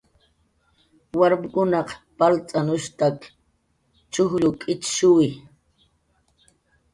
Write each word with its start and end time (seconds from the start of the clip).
Warmkunaq 1.17 1.87
palt'anushtak 2.17 3.17
chujll 4.11 4.45
k'ichshuwi. 4.61 5.29